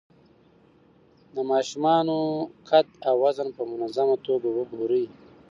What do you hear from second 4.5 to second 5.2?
وګورئ.